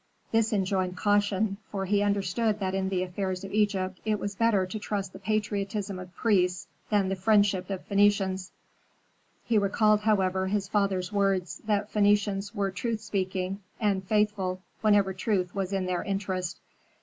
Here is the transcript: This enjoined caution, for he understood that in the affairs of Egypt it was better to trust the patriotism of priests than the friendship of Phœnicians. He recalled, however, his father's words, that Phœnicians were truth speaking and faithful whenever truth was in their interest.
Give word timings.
This 0.31 0.51
enjoined 0.51 0.97
caution, 0.97 1.57
for 1.69 1.85
he 1.85 2.01
understood 2.01 2.59
that 2.59 2.73
in 2.73 2.89
the 2.89 3.03
affairs 3.03 3.43
of 3.43 3.53
Egypt 3.53 3.99
it 4.03 4.17
was 4.19 4.33
better 4.33 4.65
to 4.65 4.79
trust 4.79 5.13
the 5.13 5.19
patriotism 5.19 5.99
of 5.99 6.15
priests 6.15 6.67
than 6.89 7.07
the 7.09 7.15
friendship 7.15 7.69
of 7.69 7.87
Phœnicians. 7.87 8.49
He 9.45 9.59
recalled, 9.59 9.99
however, 9.99 10.47
his 10.47 10.67
father's 10.67 11.13
words, 11.13 11.61
that 11.67 11.93
Phœnicians 11.93 12.55
were 12.55 12.71
truth 12.71 13.01
speaking 13.01 13.59
and 13.79 14.03
faithful 14.03 14.63
whenever 14.81 15.13
truth 15.13 15.53
was 15.53 15.71
in 15.71 15.85
their 15.85 16.01
interest. 16.01 16.59